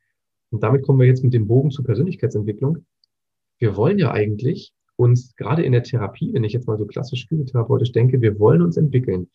[0.51, 2.87] und damit kommen wir jetzt mit dem Bogen zur Persönlichkeitsentwicklung.
[3.59, 7.27] Wir wollen ja eigentlich uns gerade in der Therapie, wenn ich jetzt mal so klassisch
[7.29, 9.29] physiotherapeutisch denke, wir wollen uns entwickeln.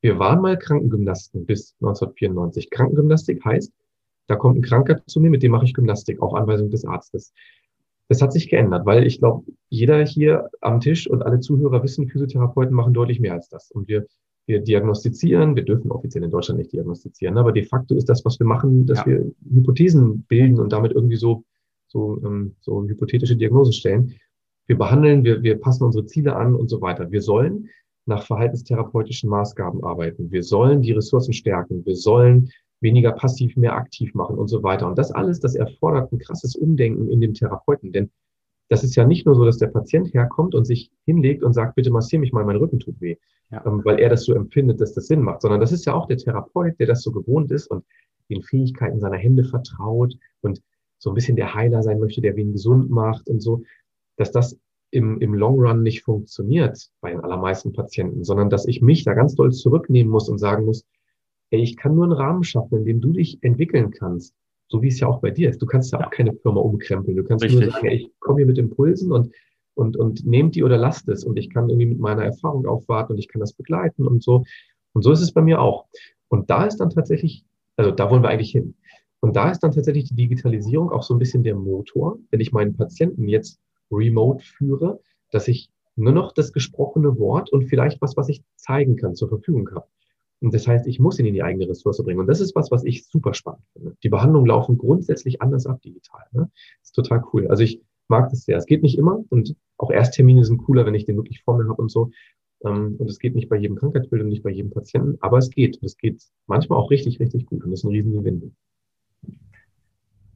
[0.00, 2.70] Wir waren mal Krankengymnasten bis 1994.
[2.70, 3.72] Krankengymnastik heißt,
[4.26, 7.32] da kommt ein Kranker zu mir, mit dem mache ich Gymnastik, auf Anweisung des Arztes.
[8.08, 12.08] Das hat sich geändert, weil ich glaube, jeder hier am Tisch und alle Zuhörer wissen,
[12.08, 13.70] Physiotherapeuten machen deutlich mehr als das.
[13.70, 14.06] Und wir
[14.46, 18.38] wir diagnostizieren, wir dürfen offiziell in Deutschland nicht diagnostizieren, aber de facto ist das, was
[18.38, 19.06] wir machen, dass ja.
[19.06, 21.44] wir Hypothesen bilden und damit irgendwie so,
[21.86, 24.14] so, ähm, so hypothetische Diagnosen stellen.
[24.66, 27.10] Wir behandeln, wir, wir passen unsere Ziele an und so weiter.
[27.10, 27.68] Wir sollen
[28.06, 30.30] nach verhaltenstherapeutischen Maßgaben arbeiten.
[30.30, 31.84] Wir sollen die Ressourcen stärken.
[31.86, 32.50] Wir sollen
[32.80, 34.88] weniger passiv, mehr aktiv machen und so weiter.
[34.88, 38.10] Und das alles, das erfordert ein krasses Umdenken in dem Therapeuten, denn
[38.68, 41.74] das ist ja nicht nur so, dass der Patient herkommt und sich hinlegt und sagt,
[41.74, 43.16] bitte massier mich mal, mein Rücken tut weh,
[43.50, 43.64] ja.
[43.66, 46.06] ähm, weil er das so empfindet, dass das Sinn macht, sondern das ist ja auch
[46.06, 47.84] der Therapeut, der das so gewohnt ist und
[48.30, 50.62] den Fähigkeiten seiner Hände vertraut und
[50.98, 53.62] so ein bisschen der Heiler sein möchte, der wen gesund macht und so,
[54.16, 54.58] dass das
[54.92, 59.14] im, im Long Run nicht funktioniert bei den allermeisten Patienten, sondern dass ich mich da
[59.14, 60.84] ganz doll zurücknehmen muss und sagen muss,
[61.50, 64.34] ey, ich kann nur einen Rahmen schaffen, in dem du dich entwickeln kannst.
[64.72, 65.60] So wie es ja auch bei dir ist.
[65.60, 66.06] Du kannst ja, ja.
[66.06, 67.14] auch keine Firma umkrempeln.
[67.14, 67.60] Du kannst Richtig.
[67.60, 69.30] nur sagen, ich komme hier mit Impulsen und,
[69.74, 71.24] und, und nehmt die oder lasst es.
[71.24, 74.44] Und ich kann irgendwie mit meiner Erfahrung aufwarten und ich kann das begleiten und so.
[74.94, 75.88] Und so ist es bei mir auch.
[76.28, 77.44] Und da ist dann tatsächlich,
[77.76, 78.74] also da wollen wir eigentlich hin.
[79.20, 82.52] Und da ist dann tatsächlich die Digitalisierung auch so ein bisschen der Motor, wenn ich
[82.52, 85.00] meinen Patienten jetzt remote führe,
[85.32, 89.28] dass ich nur noch das gesprochene Wort und vielleicht was, was ich zeigen kann, zur
[89.28, 89.86] Verfügung habe.
[90.42, 92.20] Und das heißt, ich muss ihn in die eigene Ressource bringen.
[92.20, 93.96] Und das ist was, was ich super spannend finde.
[94.02, 96.24] Die Behandlungen laufen grundsätzlich anders ab digital.
[96.32, 96.50] Ne?
[96.80, 97.46] Das ist total cool.
[97.48, 98.56] Also ich mag das sehr.
[98.56, 101.68] Es geht nicht immer und auch Ersttermine sind cooler, wenn ich den wirklich vor mir
[101.68, 102.10] habe und so.
[102.64, 105.50] Ähm, und es geht nicht bei jedem Krankheitsbild und nicht bei jedem Patienten, aber es
[105.50, 105.76] geht.
[105.76, 107.64] Und es geht manchmal auch richtig, richtig gut.
[107.64, 108.54] Und das ist ein Riesengewinn.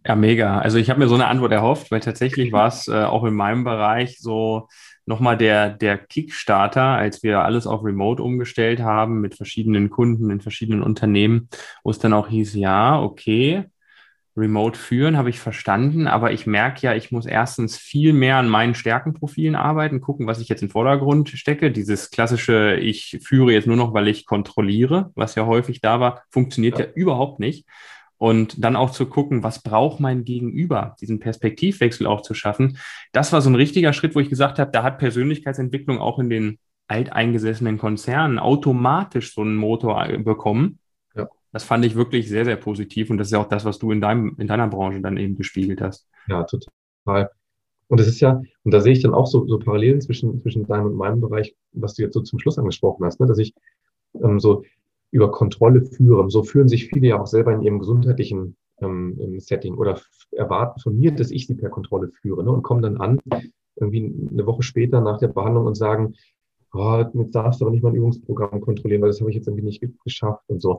[0.07, 0.59] Ja, mega.
[0.59, 3.35] Also ich habe mir so eine Antwort erhofft, weil tatsächlich war es äh, auch in
[3.35, 4.69] meinem Bereich so
[5.07, 10.41] nochmal der, der Kickstarter, als wir alles auf Remote umgestellt haben mit verschiedenen Kunden in
[10.41, 11.49] verschiedenen Unternehmen,
[11.85, 13.65] wo es dann auch hieß, ja, okay,
[14.37, 18.49] Remote führen, habe ich verstanden, aber ich merke ja, ich muss erstens viel mehr an
[18.49, 21.71] meinen Stärkenprofilen arbeiten, gucken, was ich jetzt in den Vordergrund stecke.
[21.71, 26.23] Dieses klassische, ich führe jetzt nur noch, weil ich kontrolliere, was ja häufig da war,
[26.31, 27.67] funktioniert ja, ja überhaupt nicht.
[28.19, 32.79] Und dann auch zu gucken, was braucht mein Gegenüber, diesen Perspektivwechsel auch zu schaffen.
[33.13, 36.31] Das war so ein richtiger Schritt, wo ich gesagt habe, da hat Persönlichkeitsentwicklung auch in
[36.31, 40.79] den alteingesessenen Konzernen automatisch so einen Motor bekommen
[41.57, 43.91] das fand ich wirklich sehr, sehr positiv und das ist ja auch das, was du
[43.91, 46.07] in, deinem, in deiner Branche dann eben gespiegelt hast.
[46.29, 47.31] Ja, total.
[47.89, 50.67] Und es ist ja, und da sehe ich dann auch so, so Parallelen zwischen, zwischen
[50.67, 53.27] deinem und meinem Bereich, was du jetzt so zum Schluss angesprochen hast, ne?
[53.27, 53.55] dass ich
[54.23, 54.65] ähm, so
[55.17, 56.31] über Kontrolle führe.
[56.31, 60.01] So führen sich viele ja auch selber in ihrem gesundheitlichen ähm, Setting oder
[60.33, 62.51] erwarten von mir, dass ich sie per Kontrolle führe ne?
[62.53, 63.19] und kommen dann an,
[63.77, 66.15] irgendwie eine Woche später nach der Behandlung und sagen,
[66.73, 69.49] oh, jetzt darfst du aber nicht mal ein Übungsprogramm kontrollieren, weil das habe ich jetzt
[69.49, 70.79] irgendwie nicht geschafft und so.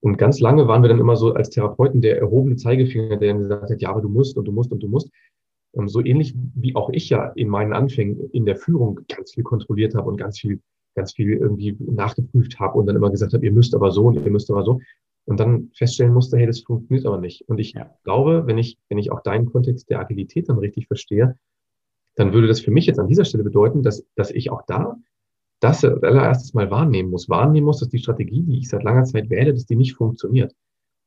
[0.00, 3.42] Und ganz lange waren wir dann immer so als Therapeuten der erhobene Zeigefinger, der dann
[3.42, 5.10] gesagt hat, ja, aber du musst und du musst und du musst.
[5.74, 9.44] Ähm, so ähnlich wie auch ich ja in meinen Anfängen in der Führung ganz viel
[9.44, 10.60] kontrolliert habe und ganz viel,
[10.94, 14.14] ganz viel irgendwie nachgeprüft habe und dann immer gesagt habe, ihr müsst aber so und
[14.14, 14.80] ihr müsst aber so.
[15.24, 17.48] Und dann feststellen musste, hey, das funktioniert aber nicht.
[17.48, 17.94] Und ich ja.
[18.02, 21.36] glaube, wenn ich, wenn ich auch deinen Kontext der Agilität dann richtig verstehe,
[22.16, 24.96] dann würde das für mich jetzt an dieser Stelle bedeuten, dass, dass ich auch da
[25.60, 27.28] das allererstes mal wahrnehmen muss.
[27.28, 30.52] Wahrnehmen muss, dass die Strategie, die ich seit langer Zeit wähle, dass die nicht funktioniert.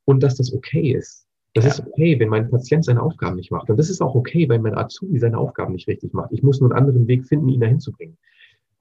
[0.06, 1.28] Und dass das okay ist.
[1.54, 1.71] Das ja.
[1.71, 3.69] ist okay, wenn mein Patient seine Aufgaben nicht macht.
[3.69, 6.32] Und das ist auch okay, wenn mein Azubi seine Aufgaben nicht richtig macht.
[6.32, 8.17] Ich muss nur einen anderen Weg finden, ihn dahin zu bringen.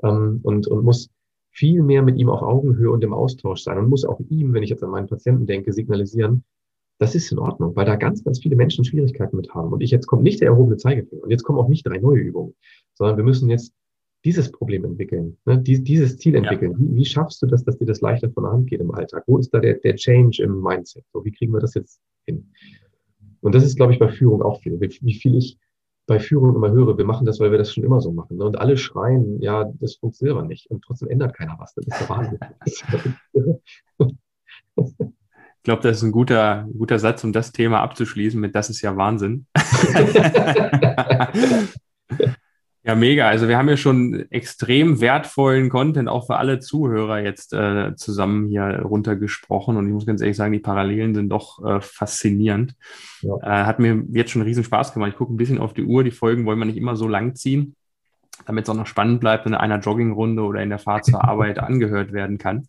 [0.05, 1.11] Ähm, und, und muss
[1.51, 4.62] viel mehr mit ihm auf Augenhöhe und im Austausch sein und muss auch ihm, wenn
[4.62, 6.45] ich jetzt an meinen Patienten denke, signalisieren,
[6.99, 9.73] das ist in Ordnung, weil da ganz, ganz viele Menschen Schwierigkeiten mit haben.
[9.73, 12.21] Und ich jetzt kommt nicht der erhobene Zeigefinger und jetzt kommen auch nicht drei neue
[12.21, 12.55] Übungen,
[12.95, 13.73] sondern wir müssen jetzt
[14.25, 15.59] dieses Problem entwickeln, ne?
[15.59, 16.73] Dies, dieses Ziel entwickeln.
[16.73, 16.79] Ja.
[16.79, 19.25] Wie, wie, schaffst du das, dass dir das leichter von der Hand geht im Alltag?
[19.27, 21.05] Wo ist da der, der Change im Mindset?
[21.12, 22.51] So, wie kriegen wir das jetzt hin?
[23.43, 24.81] Und das ist, glaube ich, bei Führung auch viel.
[24.81, 25.59] Wie viel ich
[26.07, 28.37] bei Führung immer höre, wir machen das, weil wir das schon immer so machen.
[28.37, 28.45] Ne?
[28.45, 30.71] Und alle schreien, ja, das funktioniert aber nicht.
[30.71, 31.75] Und trotzdem ändert keiner was.
[31.75, 32.38] Das ist der Wahnsinn.
[34.77, 38.83] ich glaube, das ist ein guter, guter Satz, um das Thema abzuschließen mit Das ist
[38.83, 39.47] ja Wahnsinn.
[42.87, 43.27] Ja, mega.
[43.27, 48.47] Also wir haben ja schon extrem wertvollen Content auch für alle Zuhörer jetzt äh, zusammen
[48.49, 52.75] hier runtergesprochen und ich muss ganz ehrlich sagen, die Parallelen sind doch äh, faszinierend.
[53.23, 53.37] Ja.
[53.42, 55.12] Äh, hat mir jetzt schon riesen Spaß gemacht.
[55.12, 56.05] Ich gucke ein bisschen auf die Uhr.
[56.05, 57.75] Die Folgen wollen wir nicht immer so lang ziehen,
[58.44, 61.25] damit es auch noch spannend bleibt und in einer Joggingrunde oder in der Fahrt zur
[61.25, 62.66] Arbeit angehört werden kann.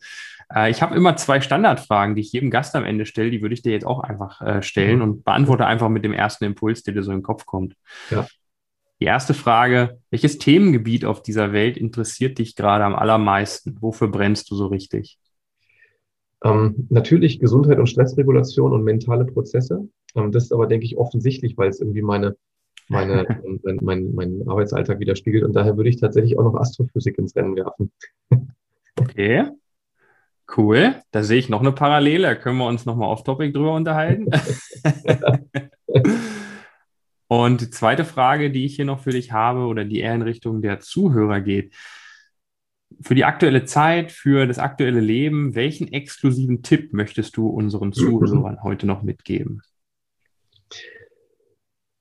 [0.54, 3.32] Äh, ich habe immer zwei Standardfragen, die ich jedem Gast am Ende stelle.
[3.32, 5.04] Die würde ich dir jetzt auch einfach äh, stellen mhm.
[5.04, 7.76] und beantworte einfach mit dem ersten Impuls, der dir so in den Kopf kommt.
[8.10, 8.26] Ja.
[9.02, 13.78] Die erste Frage, welches Themengebiet auf dieser Welt interessiert dich gerade am allermeisten?
[13.82, 15.18] Wofür brennst du so richtig?
[16.44, 19.90] Ähm, natürlich Gesundheit und Stressregulation und mentale Prozesse.
[20.16, 22.38] Ähm, das ist aber, denke ich, offensichtlich, weil es irgendwie meine,
[22.88, 23.26] meine,
[23.64, 25.44] mein, mein, mein Arbeitsalltag widerspiegelt.
[25.44, 27.92] Und daher würde ich tatsächlich auch noch Astrophysik ins Rennen werfen.
[28.98, 29.50] Okay.
[30.56, 30.96] Cool.
[31.12, 32.28] Da sehe ich noch eine Parallele.
[32.28, 34.30] Da können wir uns nochmal off-topic drüber unterhalten.
[37.36, 40.22] Und die zweite Frage, die ich hier noch für dich habe oder die eher in
[40.22, 41.74] Richtung der Zuhörer geht.
[43.02, 48.60] Für die aktuelle Zeit, für das aktuelle Leben, welchen exklusiven Tipp möchtest du unseren Zuhörern
[48.64, 49.62] heute noch mitgeben?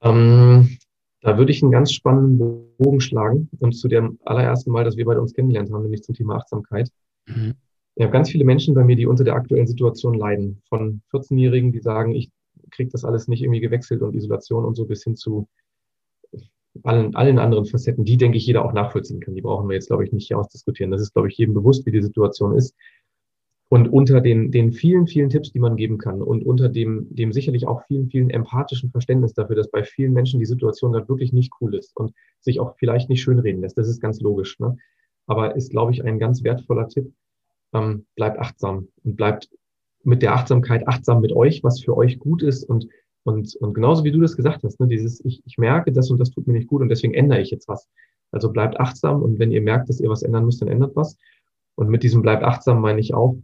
[0.03, 0.79] Ähm,
[1.21, 5.05] da würde ich einen ganz spannenden Bogen schlagen und zu dem allerersten Mal, dass wir
[5.05, 6.91] beide uns kennengelernt haben, nämlich zum Thema Achtsamkeit.
[7.27, 7.55] Mhm.
[7.97, 10.63] Ich habe ganz viele Menschen bei mir, die unter der aktuellen Situation leiden.
[10.69, 12.31] Von 14-Jährigen, die sagen, ich
[12.75, 15.49] kriegt das alles nicht irgendwie gewechselt und Isolation und so bis hin zu
[16.83, 19.35] allen, allen anderen Facetten, die, denke ich, jeder auch nachvollziehen kann.
[19.35, 20.91] Die brauchen wir jetzt, glaube ich, nicht hier ausdiskutieren.
[20.91, 22.75] Das ist, glaube ich, jedem bewusst, wie die Situation ist.
[23.69, 27.33] Und unter den, den vielen, vielen Tipps, die man geben kann und unter dem, dem
[27.33, 31.33] sicherlich auch vielen, vielen empathischen Verständnis dafür, dass bei vielen Menschen die Situation gerade wirklich
[31.33, 33.79] nicht cool ist und sich auch vielleicht nicht schönreden lässt.
[33.79, 34.59] Das ist ganz logisch.
[34.61, 34.77] Ne?
[35.27, 37.13] Aber ist, glaube ich, ein ganz wertvoller Tipp.
[37.73, 39.49] Ähm, bleibt achtsam und bleibt
[40.05, 42.89] mit der Achtsamkeit achtsam mit euch, was für euch gut ist und
[43.25, 46.21] und, und genauso wie du das gesagt hast, ne, dieses, ich, ich merke, das und
[46.21, 47.89] das tut mir nicht gut und deswegen ändere ich jetzt was.
[48.31, 51.17] Also bleibt achtsam und wenn ihr merkt, dass ihr was ändern müsst, dann ändert was.
[51.75, 53.37] Und mit diesem bleibt achtsam meine ich auch,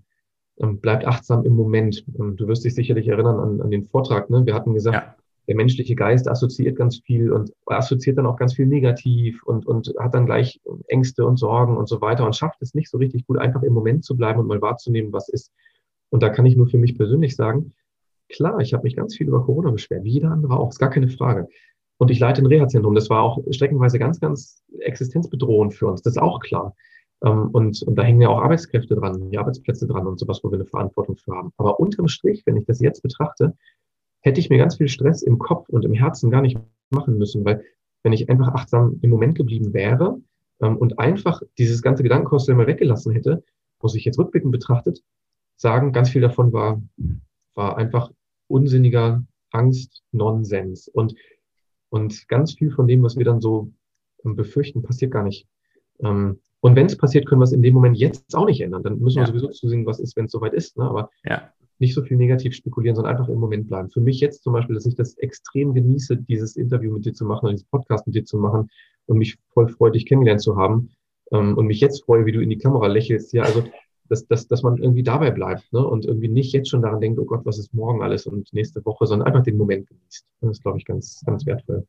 [0.58, 2.04] ähm, bleibt achtsam im Moment.
[2.18, 4.28] Ähm, du wirst dich sicherlich erinnern an, an den Vortrag.
[4.28, 4.44] Ne?
[4.44, 5.14] Wir hatten gesagt, ja.
[5.48, 9.94] der menschliche Geist assoziiert ganz viel und assoziiert dann auch ganz viel negativ und, und
[9.98, 13.26] hat dann gleich Ängste und Sorgen und so weiter und schafft es nicht so richtig
[13.26, 15.52] gut, einfach im Moment zu bleiben und mal wahrzunehmen, was ist.
[16.10, 17.72] Und da kann ich nur für mich persönlich sagen,
[18.28, 20.90] klar, ich habe mich ganz viel über Corona beschwert, wie jeder andere auch, ist gar
[20.90, 21.48] keine Frage.
[21.98, 22.94] Und ich leite ein Reha-Zentrum.
[22.94, 26.02] Das war auch streckenweise ganz, ganz existenzbedrohend für uns.
[26.02, 26.74] Das ist auch klar.
[27.22, 30.50] Ähm, und, und da hängen ja auch Arbeitskräfte dran, die Arbeitsplätze dran und sowas, wo
[30.50, 31.52] wir eine Verantwortung für haben.
[31.56, 33.54] Aber unterm Strich, wenn ich das jetzt betrachte,
[34.20, 36.58] hätte ich mir ganz viel Stress im Kopf und im Herzen gar nicht
[36.90, 37.62] machen müssen, weil
[38.02, 40.18] wenn ich einfach achtsam im Moment geblieben wäre
[40.60, 43.44] ähm, und einfach dieses ganze Gedankenkarussell mal weggelassen hätte,
[43.82, 45.02] muss ich jetzt rückblickend betrachtet
[45.60, 46.82] sagen, ganz viel davon war,
[47.54, 48.10] war einfach
[48.48, 50.88] unsinniger Angst, Nonsens.
[50.88, 51.14] Und,
[51.90, 53.70] und ganz viel von dem, was wir dann so
[54.24, 55.46] ähm, befürchten, passiert gar nicht.
[56.00, 58.82] Ähm, und wenn es passiert, können wir es in dem Moment jetzt auch nicht ändern.
[58.82, 59.26] Dann müssen wir ja.
[59.26, 60.78] sowieso zusehen, was ist, wenn es soweit ist.
[60.78, 60.84] Ne?
[60.84, 61.52] Aber ja.
[61.78, 63.90] nicht so viel negativ spekulieren, sondern einfach im Moment bleiben.
[63.90, 67.26] Für mich jetzt zum Beispiel, dass ich das extrem genieße, dieses Interview mit dir zu
[67.26, 68.70] machen, dieses Podcast mit dir zu machen
[69.06, 70.90] und mich voll freut, dich kennengelernt zu haben.
[71.32, 73.34] Ähm, und mich jetzt freue, wie du in die Kamera lächelst.
[73.34, 73.64] Ja, also
[74.10, 75.86] dass, dass, dass man irgendwie dabei bleibt ne?
[75.86, 78.84] und irgendwie nicht jetzt schon daran denkt, oh Gott, was ist morgen alles und nächste
[78.84, 80.26] Woche, sondern einfach den Moment genießt.
[80.40, 81.86] Das ist, glaube ich, ganz, ganz wertvoll.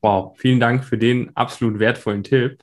[0.00, 2.62] Wow, vielen Dank für den absolut wertvollen Tipp.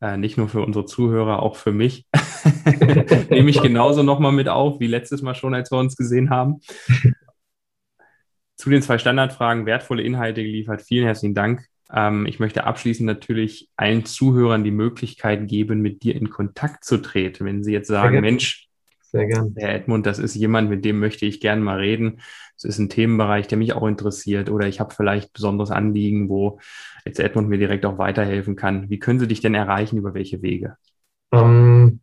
[0.00, 2.06] Äh, nicht nur für unsere Zuhörer, auch für mich.
[3.30, 6.60] Nehme ich genauso nochmal mit auf, wie letztes Mal schon, als wir uns gesehen haben.
[8.56, 10.82] Zu den zwei Standardfragen, wertvolle Inhalte geliefert.
[10.82, 11.66] Vielen herzlichen Dank.
[11.94, 16.98] Ähm, ich möchte abschließend natürlich allen Zuhörern die Möglichkeit geben, mit dir in Kontakt zu
[16.98, 17.44] treten.
[17.44, 18.68] Wenn sie jetzt sagen, Mensch,
[19.14, 19.54] sehr gern.
[19.56, 22.20] Herr Edmund, das ist jemand, mit dem möchte ich gerne mal reden.
[22.56, 26.58] Es ist ein Themenbereich, der mich auch interessiert oder ich habe vielleicht besonderes Anliegen, wo
[27.04, 28.90] jetzt Edmund mir direkt auch weiterhelfen kann.
[28.90, 29.98] Wie können Sie dich denn erreichen?
[29.98, 30.76] Über welche Wege?
[31.30, 32.00] Ähm,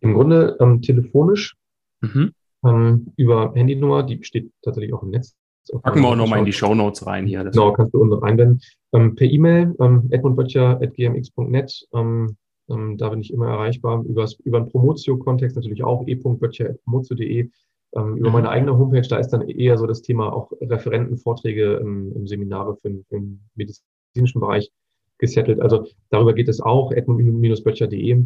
[0.00, 1.56] Im Grunde ähm, telefonisch
[2.02, 2.32] mhm.
[2.62, 5.34] ähm, über Handynummer, die steht tatsächlich auch im Netz.
[5.82, 7.44] Packen wir auch nochmal in die Show Notes rein hier.
[7.44, 8.60] Genau, kannst du unten reinwenden.
[8.96, 11.86] Ähm, per E-Mail, ähm, edmundböttcher.gmx.net.
[11.92, 12.36] Ähm,
[12.68, 14.02] ähm, da bin ich immer erreichbar.
[14.04, 17.50] Übers, über einen Promotio-Kontext natürlich auch e.böttcher.promotio.de.
[17.92, 18.32] Über mhm.
[18.32, 22.76] meine eigene Homepage, da ist dann eher so das Thema auch Referentenvorträge im, im Seminare
[22.76, 24.70] für, für den medizinischen Bereich
[25.18, 25.60] gesettelt.
[25.60, 28.24] Also darüber geht es auch, edmund-böttcher.de.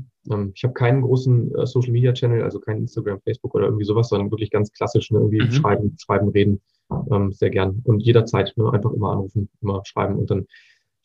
[0.55, 4.51] Ich habe keinen großen äh, Social-Media-Channel, also kein Instagram, Facebook oder irgendwie sowas, sondern wirklich
[4.51, 5.53] ganz klassisch, ne, irgendwie mhm.
[5.53, 6.61] schreiben, schreiben, reden,
[7.11, 7.81] ähm, sehr gern.
[7.85, 10.47] Und jederzeit ne, einfach immer anrufen, immer schreiben und dann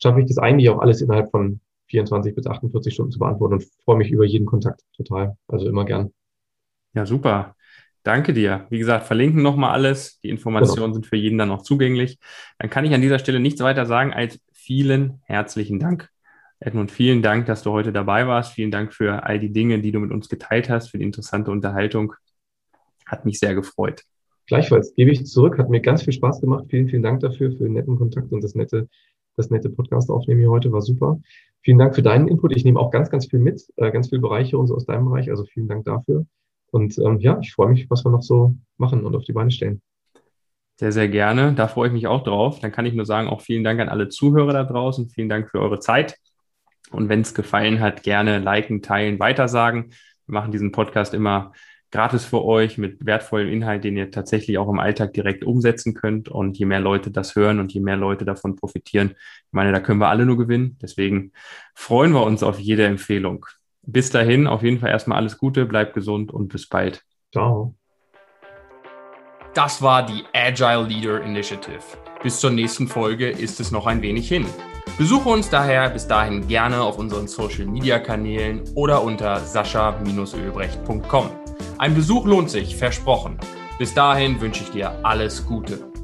[0.02, 3.66] schaffe ich das eigentlich auch alles innerhalb von 24 bis 48 Stunden zu beantworten und
[3.84, 5.36] freue mich über jeden Kontakt total.
[5.48, 6.12] Also immer gern.
[6.94, 7.54] Ja, super.
[8.02, 8.66] Danke dir.
[8.70, 10.20] Wie gesagt, verlinken nochmal alles.
[10.20, 10.94] Die Informationen genau.
[10.94, 12.18] sind für jeden dann noch zugänglich.
[12.58, 16.10] Dann kann ich an dieser Stelle nichts weiter sagen als vielen herzlichen Dank.
[16.58, 18.52] Edmund, vielen Dank, dass du heute dabei warst.
[18.52, 21.50] Vielen Dank für all die Dinge, die du mit uns geteilt hast, für die interessante
[21.50, 22.14] Unterhaltung.
[23.06, 24.02] Hat mich sehr gefreut.
[24.46, 25.58] Gleichfalls gebe ich zurück.
[25.58, 26.66] Hat mir ganz viel Spaß gemacht.
[26.68, 28.88] Vielen, vielen Dank dafür, für den netten Kontakt und das nette,
[29.36, 30.72] das nette Podcast aufnehmen hier heute.
[30.72, 31.20] War super.
[31.62, 32.54] Vielen Dank für deinen Input.
[32.54, 35.30] Ich nehme auch ganz, ganz viel mit, äh, ganz viel Bereicherung so aus deinem Bereich.
[35.30, 36.26] Also vielen Dank dafür.
[36.70, 39.50] Und ähm, ja, ich freue mich, was wir noch so machen und auf die Beine
[39.50, 39.82] stellen.
[40.78, 41.54] Sehr, sehr gerne.
[41.54, 42.60] Da freue ich mich auch drauf.
[42.60, 45.08] Dann kann ich nur sagen, auch vielen Dank an alle Zuhörer da draußen.
[45.08, 46.16] Vielen Dank für eure Zeit.
[46.90, 49.92] Und wenn es gefallen hat, gerne liken, teilen, weitersagen.
[50.26, 51.52] Wir machen diesen Podcast immer
[51.96, 56.28] gratis für euch mit wertvollem Inhalt, den ihr tatsächlich auch im Alltag direkt umsetzen könnt.
[56.28, 59.80] Und je mehr Leute das hören und je mehr Leute davon profitieren, ich meine, da
[59.80, 60.76] können wir alle nur gewinnen.
[60.82, 61.32] Deswegen
[61.74, 63.46] freuen wir uns auf jede Empfehlung.
[63.80, 67.02] Bis dahin, auf jeden Fall erstmal alles Gute, bleibt gesund und bis bald.
[67.32, 67.74] Ciao.
[69.54, 71.80] Das war die Agile Leader Initiative.
[72.22, 74.44] Bis zur nächsten Folge ist es noch ein wenig hin.
[74.98, 81.45] Besuche uns daher bis dahin gerne auf unseren Social Media Kanälen oder unter sascha-ölbrecht.com.
[81.78, 83.38] Ein Besuch lohnt sich, versprochen.
[83.78, 85.95] Bis dahin wünsche ich dir alles Gute.